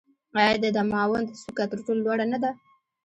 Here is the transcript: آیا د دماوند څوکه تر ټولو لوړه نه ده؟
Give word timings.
آیا 0.39 0.53
د 0.63 0.65
دماوند 0.77 1.27
څوکه 1.41 1.65
تر 1.71 1.79
ټولو 1.85 2.01
لوړه 2.05 2.25
نه 2.33 2.37
ده؟ 2.43 2.51